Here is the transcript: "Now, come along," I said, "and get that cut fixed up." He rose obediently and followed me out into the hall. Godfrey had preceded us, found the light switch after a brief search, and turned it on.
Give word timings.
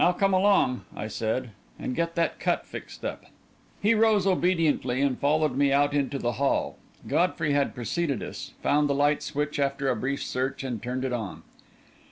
"Now, 0.01 0.13
come 0.13 0.33
along," 0.33 0.81
I 0.95 1.07
said, 1.07 1.51
"and 1.77 1.95
get 1.95 2.15
that 2.15 2.39
cut 2.39 2.65
fixed 2.65 3.05
up." 3.05 3.23
He 3.83 3.93
rose 3.93 4.25
obediently 4.25 4.99
and 4.99 5.19
followed 5.19 5.55
me 5.55 5.71
out 5.71 5.93
into 5.93 6.17
the 6.17 6.31
hall. 6.41 6.77
Godfrey 7.07 7.53
had 7.53 7.75
preceded 7.75 8.23
us, 8.23 8.53
found 8.63 8.89
the 8.89 8.95
light 8.95 9.21
switch 9.21 9.59
after 9.59 9.89
a 9.89 9.95
brief 9.95 10.23
search, 10.23 10.63
and 10.63 10.81
turned 10.81 11.05
it 11.05 11.13
on. 11.13 11.43